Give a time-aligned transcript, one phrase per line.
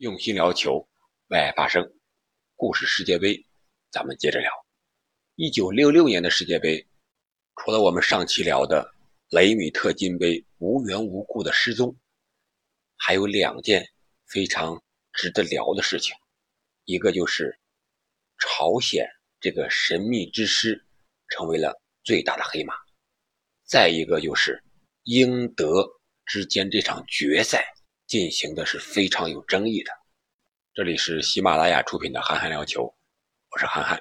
[0.00, 0.88] 用心聊球，
[1.26, 1.86] 为爱发声。
[2.56, 3.38] 故事世界杯，
[3.90, 4.50] 咱们接着聊。
[5.34, 6.82] 一九六六年的世界杯，
[7.56, 8.94] 除了我们上期聊的
[9.28, 11.94] 雷米特金杯无缘无故的失踪，
[12.96, 13.86] 还有两件
[14.24, 14.82] 非常
[15.12, 16.16] 值得聊的事情。
[16.86, 17.54] 一个就是
[18.38, 19.06] 朝鲜
[19.38, 20.82] 这个神秘之师
[21.28, 22.72] 成为了最大的黑马，
[23.66, 24.64] 再一个就是
[25.02, 25.86] 英德
[26.24, 27.62] 之间这场决赛。
[28.10, 29.92] 进行的是非常有争议的。
[30.74, 32.82] 这里是喜马拉雅出品的《韩寒聊球》，
[33.52, 34.00] 我是韩寒。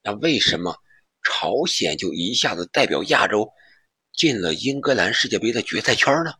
[0.00, 0.74] 那为什么
[1.22, 3.46] 朝鲜就一下子代表亚洲
[4.14, 6.32] 进了英格兰世界杯的决赛圈呢？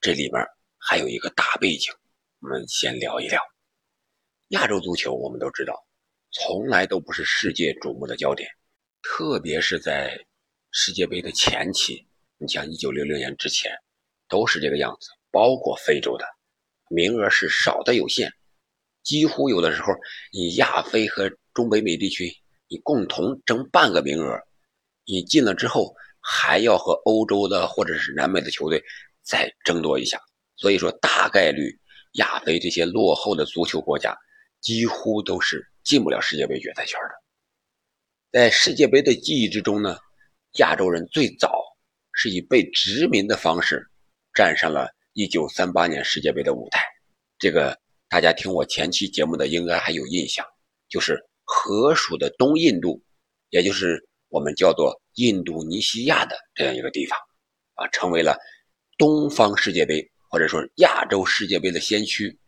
[0.00, 0.42] 这里面
[0.78, 1.92] 还有一个大背景，
[2.40, 3.38] 我们先聊一聊。
[4.52, 5.86] 亚洲足球，我们都知道，
[6.30, 8.48] 从来都不是世界瞩目的焦点，
[9.02, 10.18] 特别是在
[10.70, 12.06] 世界杯的前期，
[12.38, 13.70] 你像一九六六年之前，
[14.30, 15.10] 都是这个样子。
[15.32, 16.24] 包括非洲的
[16.90, 18.30] 名额是少的有限，
[19.02, 19.94] 几乎有的时候
[20.30, 22.30] 你亚非和中北美地区
[22.68, 24.38] 你共同争半个名额，
[25.06, 28.82] 你进了之后还要和欧洲的或者是南美的球队
[29.22, 30.20] 再争夺一下，
[30.56, 31.76] 所以说大概率
[32.12, 34.14] 亚非这些落后的足球国家
[34.60, 37.14] 几乎都是进不了世界杯决赛圈的。
[38.30, 39.96] 在世界杯的记忆之中呢，
[40.58, 41.62] 亚洲人最早
[42.12, 43.88] 是以被殖民的方式
[44.34, 44.94] 站上了。
[45.14, 46.82] 一九三八年世界杯的舞台，
[47.38, 50.46] 这个大家听我前期节目的应该还有印象，
[50.88, 53.02] 就是河属的东印度，
[53.50, 57.18] 也就是我们叫做印度尼西亚的这样一个地方，
[57.74, 58.38] 啊，成为了
[58.96, 62.38] 东方世界杯或者说亚洲世界杯的先驱。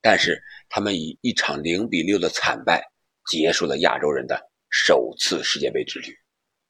[0.00, 2.82] 但是他们以一场零比六的惨败
[3.26, 4.38] 结束了亚洲人的
[4.70, 6.14] 首次世界杯之旅，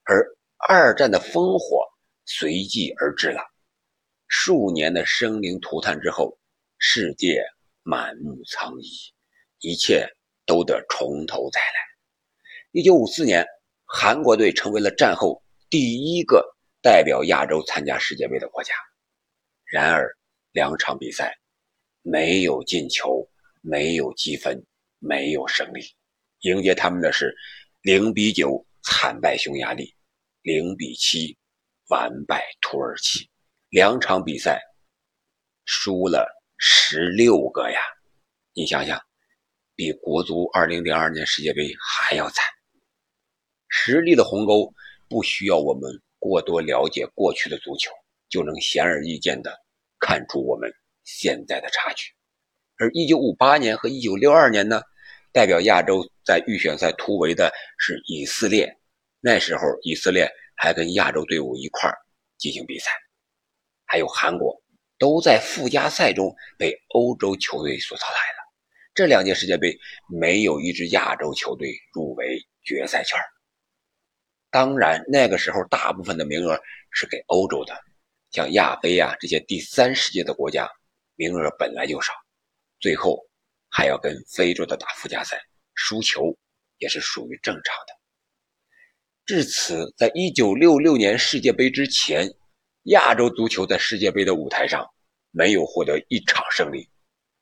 [0.02, 0.25] 而
[0.69, 1.84] 二战的烽火
[2.25, 3.41] 随即而至了。
[4.36, 6.36] 数年的生灵涂炭之后，
[6.78, 7.40] 世界
[7.84, 8.88] 满目苍夷，
[9.60, 10.08] 一切
[10.44, 11.76] 都得从头再来。
[12.72, 13.46] 一九五四年，
[13.84, 16.44] 韩国队成为了战后第一个
[16.82, 18.75] 代表亚洲参加世界杯的国家。
[19.64, 20.12] 然而，
[20.50, 21.38] 两场比赛
[22.03, 23.26] 没有进球，
[23.62, 24.60] 没有积分，
[24.98, 25.80] 没有胜利。
[26.41, 27.32] 迎接他们的是
[27.82, 29.94] 零比九惨败匈牙利，
[30.42, 31.38] 零比七
[31.88, 33.30] 完败土耳其。
[33.74, 34.62] 两场比赛
[35.64, 37.80] 输了十六个呀！
[38.52, 38.96] 你想想，
[39.74, 42.44] 比国足二零零二年世界杯还要惨。
[43.66, 44.72] 实力的鸿沟
[45.08, 45.90] 不需要我们
[46.20, 47.90] 过多了解过去的足球，
[48.28, 49.52] 就能显而易见的
[49.98, 52.12] 看出我们现在的差距。
[52.78, 54.82] 而一九五八年和一九六二年呢，
[55.32, 58.72] 代表亚洲在预选赛突围的是以色列，
[59.18, 61.98] 那时候以色列还跟亚洲队伍一块儿
[62.38, 62.92] 进行比赛。
[63.94, 64.60] 还有韩国，
[64.99, 68.38] 都在附加赛中被欧洲球队所淘汰了。
[68.93, 69.72] 这两届世界杯
[70.09, 73.16] 没有一支亚洲球队入围决赛圈。
[74.50, 76.60] 当然，那个时候大部分的名额
[76.91, 77.72] 是给欧洲的，
[78.33, 80.69] 像亚非啊这些第三世界的国家，
[81.15, 82.12] 名额本来就少，
[82.81, 83.25] 最后
[83.71, 85.41] 还要跟非洲的打附加赛，
[85.77, 86.37] 输球
[86.78, 87.94] 也是属于正常的。
[89.25, 92.28] 至此，在一九六六年世界杯之前。
[92.84, 94.87] 亚洲足球在世界杯的舞台上
[95.31, 96.87] 没有获得一场胜利，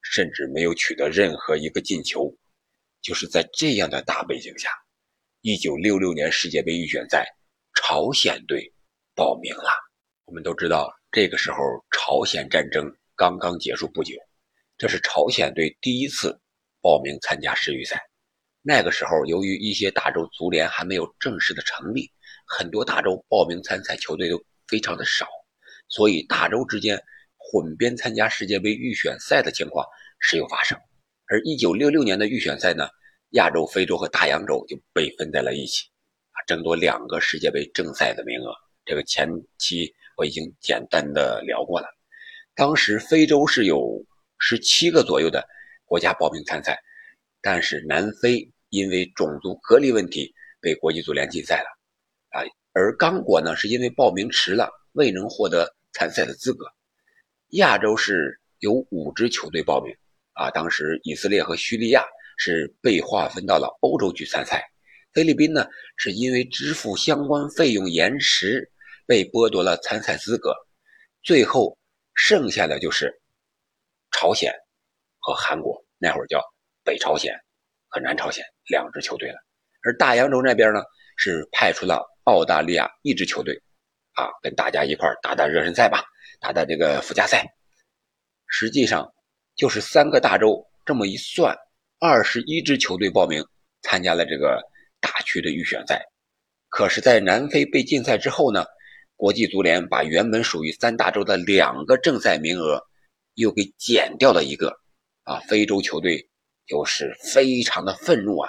[0.00, 2.32] 甚至没有取得任何一个进球。
[3.00, 4.70] 就是在这样的大背景下
[5.42, 7.26] ，1966年世界杯预选赛，
[7.74, 8.72] 朝鲜队
[9.16, 9.68] 报名了。
[10.26, 11.56] 我们都知道，这个时候
[11.90, 14.14] 朝鲜战争刚刚结束不久，
[14.78, 16.40] 这是朝鲜队第一次
[16.80, 18.00] 报名参加世预赛。
[18.62, 22.12] 那个时候，由于一些大洲足联还没有正式的成立，
[22.46, 24.40] 很多大洲报名参赛球队都。
[24.72, 25.26] 非常的少，
[25.88, 26.98] 所以大洲之间
[27.36, 29.86] 混编参加世界杯预选赛的情况
[30.18, 30.78] 时有发生。
[31.26, 32.88] 而一九六六年的预选赛呢，
[33.32, 35.90] 亚洲、非洲和大洋洲就被分在了一起，
[36.30, 38.54] 啊，争夺两个世界杯正赛的名额。
[38.86, 39.28] 这个前
[39.58, 41.86] 期我已经简单的聊过了。
[42.54, 44.02] 当时非洲是有
[44.38, 45.46] 十七个左右的
[45.84, 46.80] 国家报名参赛，
[47.42, 51.68] 但是南非因为种族隔离问题被国际足联禁赛了，
[52.30, 52.40] 啊。
[52.74, 56.64] 而刚果呢，是因为报名迟了，未能获得参赛的资格。
[57.50, 59.94] 亚洲是有五支球队报名，
[60.32, 62.02] 啊，当时以色列和叙利亚
[62.38, 64.64] 是被划分到了欧洲去参赛。
[65.12, 65.66] 菲律宾呢，
[65.96, 68.70] 是因为支付相关费用延迟，
[69.06, 70.54] 被剥夺了参赛资格。
[71.22, 71.76] 最后
[72.14, 73.12] 剩下的就是
[74.12, 74.50] 朝鲜
[75.18, 76.40] 和韩国，那会儿叫
[76.82, 77.38] 北朝鲜
[77.88, 79.36] 和南朝鲜两支球队了。
[79.84, 80.82] 而大洋洲那边呢，
[81.18, 82.02] 是派出了。
[82.24, 83.54] 澳大利亚一支球队，
[84.14, 86.04] 啊，跟大家一块打打热身赛吧，
[86.40, 87.44] 打打这个附加赛。
[88.46, 89.12] 实际上，
[89.56, 91.56] 就是三个大洲这么一算，
[91.98, 93.44] 二十一支球队报名
[93.82, 94.62] 参加了这个
[95.00, 96.02] 大区的预选赛。
[96.68, 98.64] 可是，在南非被禁赛之后呢，
[99.16, 102.82] 国际足联把原本属于三大洲的两个正赛名额
[103.34, 104.80] 又给减掉了一个。
[105.24, 106.28] 啊，非洲球队
[106.66, 108.48] 就是非常的愤怒啊，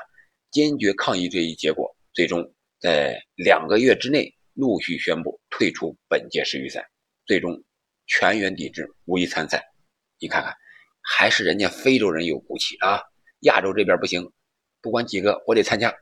[0.50, 2.52] 坚决抗议这一结果，最终
[2.84, 6.86] 在两个月之内陆续宣布退出本届世预赛，
[7.26, 7.64] 最终
[8.08, 9.64] 全员抵制，无一参赛。
[10.20, 10.54] 你看看，
[11.02, 13.00] 还是人家非洲人有骨气啊！
[13.44, 14.30] 亚洲这边不行，
[14.82, 15.96] 不管几个，我得参加。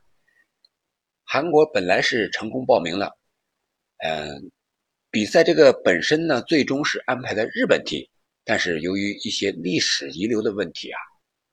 [1.24, 3.16] 韩国本来是成功报名了，
[4.00, 4.52] 嗯，
[5.12, 8.10] 比赛这个本身呢，最终是安排在日本踢。
[8.44, 11.00] 但是由于一些历史遗留的问题啊，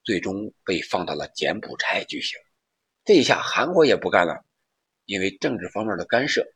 [0.04, 2.40] 最终被放到了柬埔寨举行。
[3.04, 4.42] 这一下韩国也不干了，
[5.08, 6.46] 因为政治方面的干涉，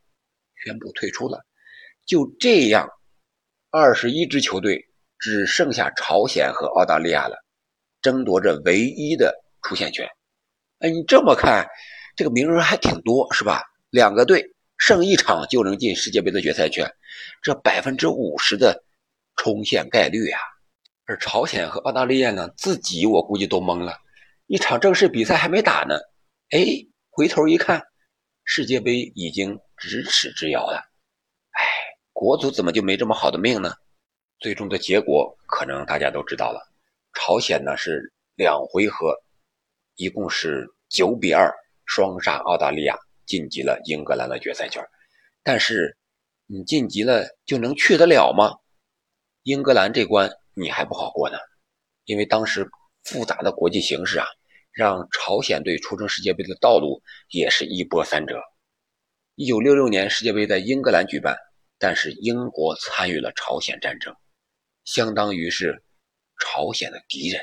[0.62, 1.40] 宣布退出了。
[2.06, 2.88] 就这样，
[3.70, 4.86] 二十一支球队
[5.18, 7.36] 只剩下朝鲜和澳大利亚了，
[8.02, 10.06] 争夺着唯一的出线权。
[10.78, 11.66] 哎，你这么看，
[12.14, 13.62] 这个名额还挺多，是吧？
[13.90, 14.44] 两个队
[14.76, 16.88] 胜一场就能进世界杯的决赛圈，
[17.42, 18.84] 这百分之五十的。
[19.34, 20.38] 冲线概率呀，
[21.06, 23.96] 而朝鲜和澳大利亚呢，自己我估计都懵了，
[24.46, 25.96] 一场正式比赛还没打呢，
[26.50, 26.60] 哎，
[27.10, 27.82] 回头一看，
[28.44, 30.78] 世界杯已经咫尺之遥了，
[31.52, 31.64] 哎，
[32.12, 33.74] 国足怎么就没这么好的命呢？
[34.40, 36.60] 最终的结果可能大家都知道了，
[37.14, 39.14] 朝鲜呢是两回合，
[39.94, 41.54] 一共是九比二
[41.86, 44.84] 双杀澳大利亚，晋级了英格兰的决赛圈，
[45.44, 45.96] 但是
[46.46, 48.58] 你晋级了就能去得了吗？
[49.44, 51.38] 英格兰这关你还不好过呢，
[52.04, 52.68] 因为当时
[53.04, 54.26] 复杂的国际形势啊，
[54.72, 58.40] 让朝鲜队出征世界杯的道路也是一波三折。
[59.34, 61.36] 一九六六年世界杯在英格兰举办，
[61.78, 64.14] 但是英国参与了朝鲜战争，
[64.84, 65.82] 相当于是
[66.38, 67.40] 朝鲜的敌人，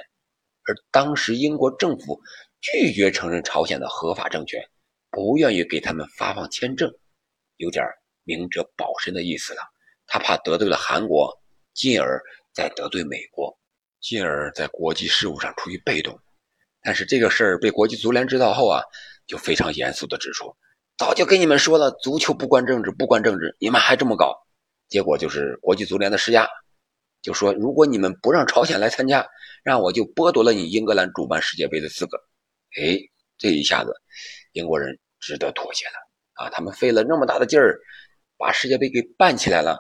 [0.68, 2.20] 而当时英国政府
[2.62, 4.62] 拒绝承认朝鲜的合法政权，
[5.10, 6.92] 不愿意给他们发放签证，
[7.58, 7.86] 有点
[8.24, 9.62] 明哲保身的意思了，
[10.08, 11.38] 他怕得罪了韩国。
[11.76, 12.22] 进而
[12.52, 13.58] 再得罪美国，
[14.02, 16.20] 进而在国际事务上处于被动。
[16.82, 18.82] 但是这个事儿被国际足联知道后啊，
[19.28, 20.56] 就非常严肃地指出：
[20.98, 24.36] 早就跟你们说了，足球不关政治，不关政治，你们还这么搞。
[24.88, 26.48] 结果就是国际足联的施压，
[27.22, 29.26] 就说如果你们不让朝鲜来参加，
[29.64, 32.18] 让我就剥夺了你英格兰主办世界杯的资格。
[32.80, 32.98] 哎，
[33.38, 33.94] 这一下子，
[34.54, 35.94] 英国人只得妥协了
[36.34, 36.50] 啊！
[36.50, 37.78] 他们费了那么大的劲儿，
[38.38, 39.78] 把世界杯给办起来了。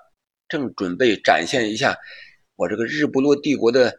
[0.47, 1.95] 正准备展现一下
[2.55, 3.95] 我这个日不落帝国的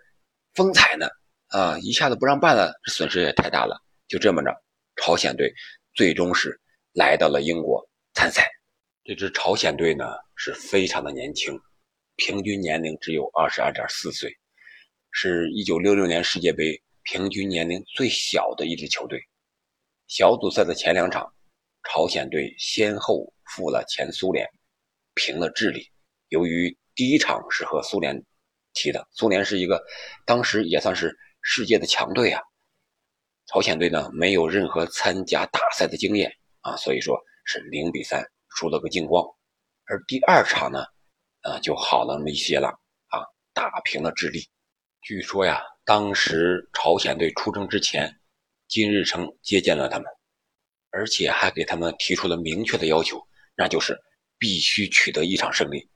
[0.55, 1.07] 风采呢，
[1.51, 3.77] 啊，一下子不让办了，这损失也太大了。
[4.07, 4.51] 就这么着，
[4.97, 5.53] 朝鲜队
[5.95, 6.61] 最终是
[6.93, 8.49] 来到了英国参赛。
[9.03, 10.05] 这支朝鲜队呢
[10.37, 11.59] 是非常的年轻，
[12.17, 14.33] 平均年龄只有二十二点四岁，
[15.11, 19.21] 是一九六六年世界杯平均年龄最小的一支球队。
[20.07, 21.33] 小组赛的前两场，
[21.83, 24.49] 朝鲜队先后负了前苏联，
[25.15, 25.85] 平了智利。
[26.29, 28.23] 由于第一场是和苏联
[28.73, 29.83] 踢的，苏联是一个
[30.25, 32.43] 当时也算是世界的强队啊。
[33.47, 39.27] 朝鲜队呢没有任何参加大赛的经验啊，所以说是零比三输了个精光。
[39.87, 40.85] 而第二场呢，
[41.43, 42.69] 啊就好了那么一些了
[43.09, 44.49] 啊，打平了智利。
[45.03, 48.21] 据说呀，当时朝鲜队出征之前，
[48.69, 50.07] 金日成接见了他们，
[50.91, 53.21] 而且还给他们提出了明确的要求，
[53.57, 53.99] 那就是
[54.39, 55.91] 必须取得一场胜利。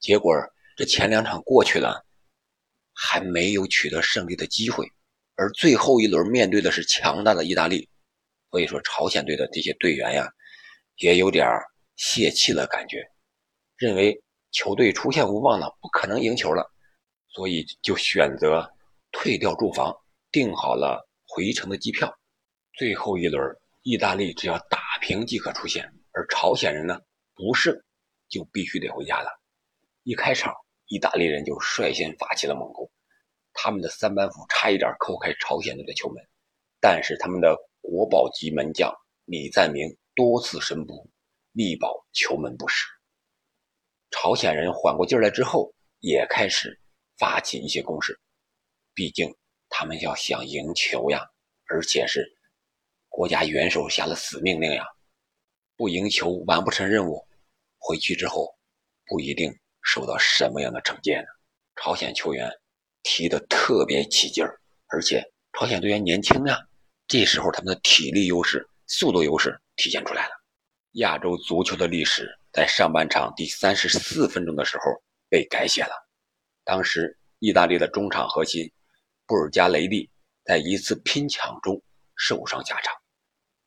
[0.00, 0.34] 结果
[0.76, 2.04] 这前两场过去了，
[3.02, 4.86] 还没有取得胜利的机会，
[5.34, 7.88] 而最后一轮面对的是强大的意大利，
[8.50, 10.30] 所以说朝鲜队的这些队员呀，
[10.96, 11.48] 也有点
[11.96, 13.02] 泄气了感觉，
[13.78, 16.70] 认为球队出现无望了，不可能赢球了，
[17.28, 18.70] 所以就选择
[19.12, 19.96] 退掉住房，
[20.30, 22.14] 订好了回程的机票。
[22.74, 23.42] 最后一轮，
[23.80, 27.00] 意大利只要打平即可出线，而朝鲜人呢
[27.34, 27.74] 不胜
[28.28, 29.40] 就必须得回家了。
[30.02, 30.54] 一开场，
[30.90, 32.90] 意大利人就率先发起了猛攻，
[33.52, 36.16] 他们的三板斧差一点扣开朝鲜队的球门，
[36.80, 38.92] 但是他们的国宝级门将
[39.24, 41.08] 李赞明多次神扑，
[41.52, 42.88] 力保球门不失。
[44.10, 46.76] 朝鲜人缓过劲来之后，也开始
[47.16, 48.18] 发起一些攻势，
[48.92, 49.32] 毕竟
[49.68, 51.24] 他们要想赢球呀，
[51.68, 52.26] 而且是
[53.08, 54.84] 国家元首下了死命令呀，
[55.76, 57.24] 不赢球完不成任务，
[57.78, 58.58] 回去之后
[59.06, 59.56] 不一定。
[59.82, 61.26] 受到什么样的惩戒呢？
[61.76, 62.50] 朝鲜球员
[63.02, 66.58] 踢得特别起劲儿，而且朝鲜队员年轻啊，
[67.06, 70.32] 这时候他们的体力优势、速度优势体现出来了。
[70.94, 74.84] 亚洲足球的历史在上半场第三十四分钟的时候
[75.28, 75.92] 被改写了。
[76.64, 78.70] 当时意大利的中场核心
[79.26, 80.10] 布尔加雷利
[80.44, 81.80] 在一次拼抢中
[82.16, 82.92] 受伤下场。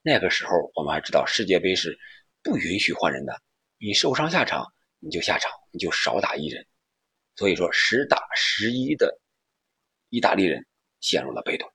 [0.01, 1.97] 那个时候我们还知道世界杯是
[2.43, 3.41] 不允许换人的，
[3.79, 4.71] 你受伤下场
[5.03, 6.65] 你就下场，你就少打一人。
[7.35, 9.19] 所以说十打十一的
[10.09, 10.65] 意大利人
[11.01, 11.69] 陷入了被动。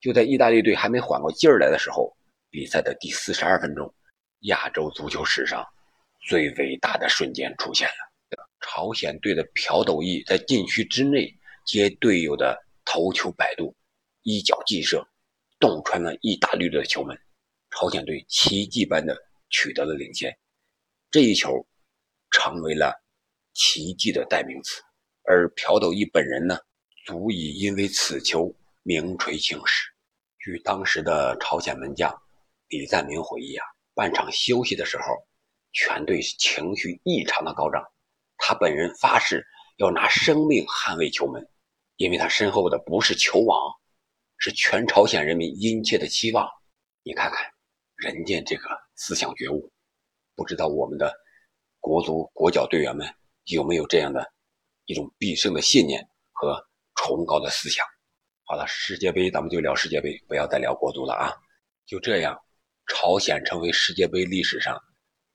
[0.00, 2.16] 就在意大利队还没缓过劲儿来的时候，
[2.48, 3.92] 比赛的第四十二分钟，
[4.40, 5.62] 亚洲足球史上
[6.22, 8.10] 最伟大的瞬间出现了。
[8.60, 11.34] 朝鲜队的朴斗义在禁区之内
[11.66, 13.74] 接队友的头球摆渡，
[14.22, 15.06] 一脚劲射，
[15.58, 17.18] 洞穿了意大利队的球门，
[17.70, 19.16] 朝鲜队奇迹般的
[19.48, 20.34] 取得了领先。
[21.10, 21.66] 这一球
[22.30, 22.94] 成为了
[23.52, 24.82] 奇迹的代名词，
[25.24, 26.58] 而朴斗一本人呢，
[27.04, 29.90] 足以因为此球名垂青史。
[30.38, 32.10] 据当时的朝鲜门将
[32.68, 35.04] 李赞明回忆啊，半场休息的时候，
[35.72, 37.84] 全队情绪异常的高涨。
[38.38, 39.46] 他本人发誓
[39.76, 41.46] 要拿生命捍卫球门，
[41.96, 43.70] 因为他身后的不是球王，
[44.38, 46.48] 是全朝鲜人民殷切的期望。
[47.02, 47.44] 你看看，
[47.96, 49.70] 人家这个思想觉悟，
[50.34, 51.12] 不知道我们的
[51.80, 53.06] 国足国脚队员们
[53.46, 54.24] 有没有这样的
[54.84, 57.84] 一种必胜的信念和崇高的思想？
[58.44, 61.32] 好了，世界杯咱们就聊世界杯，不要再聊国足了啊！
[61.86, 62.38] 就这样，
[62.86, 64.80] 朝鲜成为世界杯历史上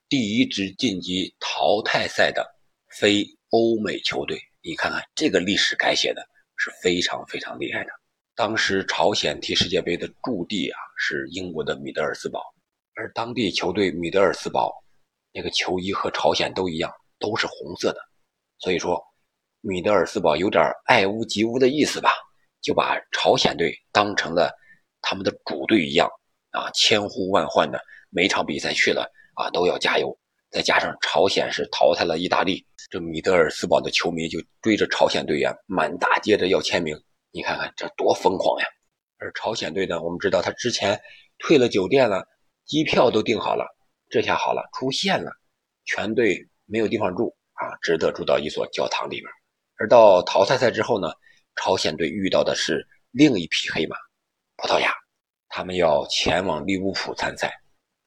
[0.08, 2.54] 第一支晋级淘汰赛的。
[2.88, 6.26] 非欧美球队，你看看这个历史改写的
[6.56, 7.90] 是非常非常厉害的。
[8.34, 12.40] 当时朝鲜踢世界杯的驻地啊是英国的米德尔斯堡，
[12.94, 14.72] 而当地球队米德尔斯堡
[15.36, 18.00] 那个球衣和朝鲜都一样，都是红色的。
[18.58, 18.98] 所以说，
[19.60, 22.10] 米德尔斯堡有点爱屋及乌的意思吧，
[22.62, 24.50] 就把朝鲜队当成了
[25.02, 26.08] 他们的主队一样
[26.52, 27.78] 啊，千呼万唤的，
[28.08, 30.18] 每场比赛去了啊都要加油。
[30.50, 36.98] 再加上朝鲜是淘汰了意大利，这米德尔斯堡的球迷就追着朝鲜队员满大街的要签名，
[37.30, 38.66] 你看看这多疯狂呀！
[39.18, 40.98] 而朝鲜队呢，我们知道他之前
[41.38, 42.24] 退了酒店了，
[42.64, 43.66] 机票都订好了，
[44.08, 45.30] 这下好了，出现了，
[45.84, 49.30] 全队没有地方住啊，只得住到一所教堂里边。
[49.78, 51.12] 而到淘汰赛之后呢，
[51.56, 53.96] 朝鲜队遇到的是另一匹黑马——
[54.56, 54.92] 葡萄牙，
[55.48, 57.52] 他们要前往利物浦参赛，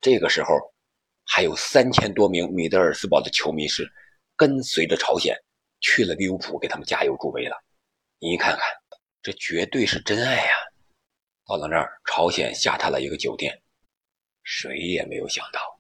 [0.02, 0.50] 这个时候。
[1.32, 3.88] 还有三千多名米德尔斯堡的球迷是
[4.36, 5.38] 跟随着朝鲜
[5.80, 7.56] 去了利物浦，给他们加油助威了。
[8.18, 8.62] 你看看，
[9.22, 10.52] 这绝对是真爱呀！
[11.46, 13.62] 到了那儿，朝鲜下榻了一个酒店，
[14.42, 15.79] 谁也没有想到，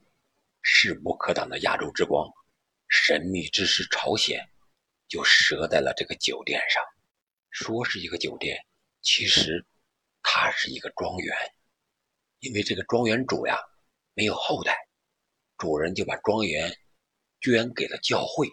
[0.61, 2.29] 势不可挡的亚洲之光，
[2.87, 4.49] 神秘之师朝鲜
[5.07, 6.83] 就折在了这个酒店上。
[7.49, 8.57] 说是一个酒店，
[9.01, 9.65] 其实
[10.21, 11.35] 它是一个庄园，
[12.39, 13.57] 因为这个庄园主呀
[14.13, 14.77] 没有后代。
[15.57, 16.71] 主人就把庄园
[17.41, 18.47] 捐给了教会，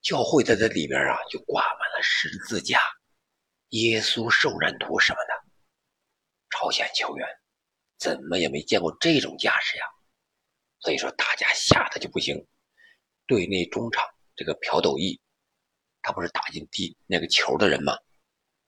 [0.00, 2.80] 教会在这里边啊就挂满了十字架、
[3.70, 5.34] 耶稣受难图什么的。
[6.50, 7.28] 朝鲜球员
[7.98, 9.84] 怎么也没见过这种架势呀，
[10.80, 12.36] 所以说大家吓得就不行。
[13.26, 14.04] 队内中场
[14.34, 15.20] 这个朴斗义，
[16.02, 17.96] 他不是打进第那个球的人吗？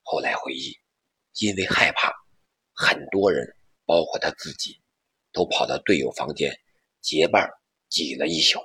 [0.03, 0.77] 后来回忆，
[1.41, 2.13] 因为害怕，
[2.75, 3.47] 很多人
[3.87, 4.81] 包括他自己，
[5.33, 6.55] 都跑到队友房间。
[7.01, 7.49] 结伴
[7.89, 8.59] 挤了一宿，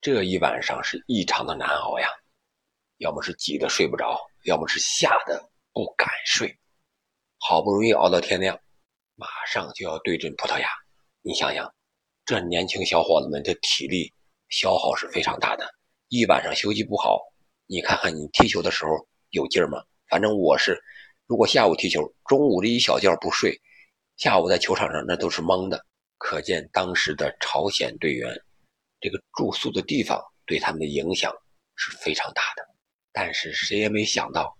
[0.00, 2.08] 这一晚上是异常的难熬呀。
[2.96, 6.58] 要么是挤得睡不着，要么是吓得不敢睡。
[7.38, 8.60] 好不容易熬到天亮，
[9.14, 10.68] 马上就要对阵葡萄牙。
[11.22, 11.72] 你想想，
[12.28, 14.12] 这年轻小伙子们的体力
[14.50, 15.66] 消耗是非常大的。
[16.08, 17.18] 一晚上休息不好，
[17.64, 18.90] 你看看你踢球的时候
[19.30, 19.82] 有劲儿吗？
[20.10, 20.78] 反正我是，
[21.24, 23.58] 如果下午踢球，中午这一小觉不睡，
[24.18, 25.82] 下午在球场上那都是懵的。
[26.18, 28.38] 可见当时的朝鲜队员，
[29.00, 31.32] 这个住宿的地方对他们的影响
[31.76, 32.62] 是非常大的。
[33.10, 34.54] 但是谁也没想到，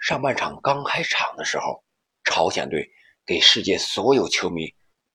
[0.00, 1.82] 上半场刚开场的时候，
[2.24, 2.86] 朝鲜队
[3.24, 4.70] 给世界所有球迷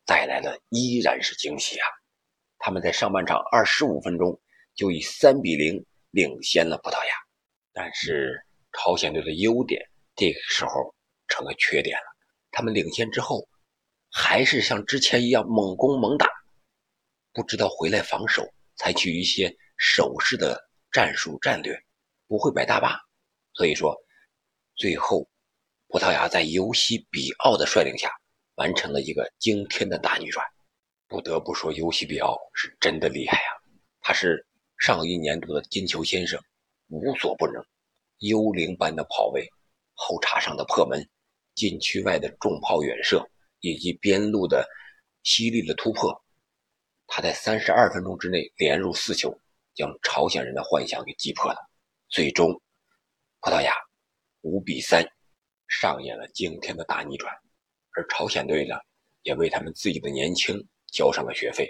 [0.06, 1.88] 带来的依然是惊喜啊！
[2.60, 4.40] 他们在上半场二十五分钟
[4.76, 7.14] 就以三比零领先了葡萄牙。
[7.74, 8.42] 但是
[8.74, 9.82] 朝鲜队的优点
[10.16, 10.96] 这个时候
[11.28, 12.06] 成了缺点了，
[12.52, 13.48] 他们领先之后。
[14.18, 16.26] 还是像之前一样猛攻猛打，
[17.34, 21.78] 不知道回来防守，采取一些守势的战术战略，
[22.26, 22.98] 不会摆大巴。
[23.56, 23.94] 所以说，
[24.78, 25.28] 最后
[25.90, 28.10] 葡萄牙在尤西比奥的率领下，
[28.56, 30.46] 完成了一个惊天的大逆转。
[31.08, 33.52] 不得不说，尤西比奥是真的厉害啊！
[34.02, 34.46] 他是
[34.78, 36.40] 上一年度的金球先生，
[36.88, 37.64] 无所不能，
[38.20, 39.48] 幽灵般的跑位，
[39.94, 41.08] 后插上的破门，
[41.54, 43.26] 禁区外的重炮远射。
[43.62, 44.68] 以及边路的
[45.24, 46.24] 犀利的突破，
[47.08, 49.36] 他在三十二分钟之内连入四球，
[49.74, 51.58] 将朝鲜人的幻想给击破了。
[52.08, 52.62] 最终，
[53.40, 53.74] 葡萄牙
[54.42, 55.04] 五比三
[55.68, 57.34] 上演了惊天的大逆转，
[57.96, 58.76] 而朝鲜队呢，
[59.24, 60.62] 也为他们自己的年轻
[60.92, 61.68] 交上了学费。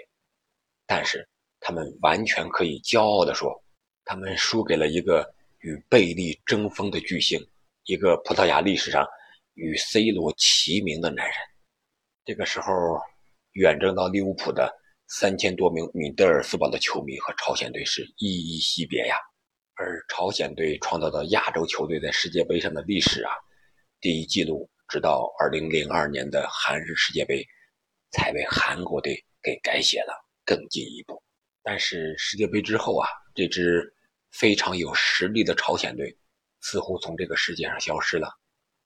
[0.86, 1.28] 但是，
[1.60, 3.62] 他们完全可以骄傲地说，
[4.04, 5.28] 他们输给了一个
[5.60, 7.40] 与贝利争锋的巨星，
[7.84, 9.06] 一个葡萄牙历史上
[9.54, 11.34] 与 C 罗齐名的男人。
[12.24, 12.72] 这个时候，
[13.52, 14.72] 远征到利物浦的
[15.08, 19.16] 三千多名米德尔斯堡的球迷和朝鲜队是依依惜别呀。
[19.74, 23.32] 而朝鲜队创造的亚洲球队在世界杯上的历史啊，
[24.00, 27.46] 第一纪录直到二零零二年的韩日世界杯，
[28.10, 30.14] 才被韩国队给改写了
[30.44, 31.22] 更进一步。
[31.62, 33.92] 但是世界杯之后啊，这支
[34.30, 36.16] 非常有实力的朝鲜队
[36.60, 38.32] 似乎从这个世界上消失了，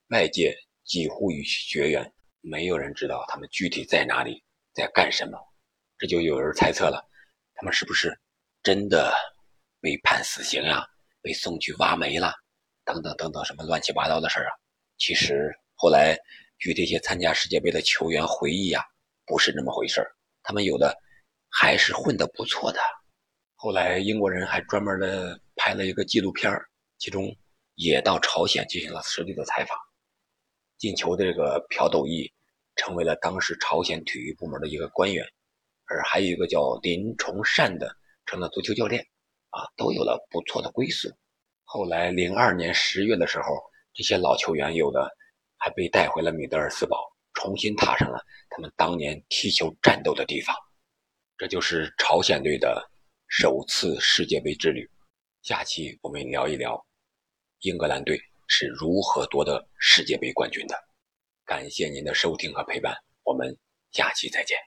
[0.09, 4.43] 外界几乎与其绝缘，没有人知道他们具体在哪里，
[4.73, 5.39] 在干什么。
[5.99, 7.07] 这就有人猜测了，
[7.55, 8.19] 他们是不是
[8.63, 9.15] 真的
[9.81, 10.83] 被判死刑呀？
[11.21, 12.33] 被送去挖煤了？
[12.83, 14.53] 等等等等，什么乱七八糟的事儿啊？
[14.97, 16.15] 其实后来
[16.59, 18.85] 据这些参加世界杯的球员回忆啊，
[19.25, 20.07] 不是那么回事，
[20.43, 20.95] 他们有的。
[21.53, 22.79] 还是混得不错的。
[23.57, 26.49] 后来英国人还专门的拍了一个纪录片
[26.97, 27.37] 其中
[27.75, 29.77] 也到朝鲜进行了实地的采访。
[30.79, 32.33] 进球的这个朴斗义
[32.77, 35.27] 成为了当时朝鲜体育部门的一个官员，
[35.87, 37.97] 而还有一个叫林崇善的
[38.27, 39.05] 成了足球教练，
[39.49, 41.11] 啊，都有了不错的归宿。
[41.65, 43.61] 后来零二年十月的时候，
[43.93, 45.11] 这些老球员有的
[45.61, 46.97] 还被带回了米德尔斯堡，
[47.35, 50.57] 重新踏上了他们当年踢球战斗的地方。
[51.37, 52.83] 这就是朝鲜队的
[53.29, 54.91] 首次世界杯之旅。
[55.43, 56.85] 下期我们聊一聊
[57.61, 60.75] 英格兰队是如何夺得世界杯冠军的。
[61.45, 63.57] 感谢您的收听和陪伴，我们
[63.93, 64.59] 下期再见。